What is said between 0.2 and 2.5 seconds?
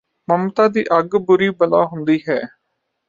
ਮਮਤਾ ਦੀ ਅੱਗ ਬੁਰੀ ਬਲਾ ਹੁੰਦੀ ਹੈ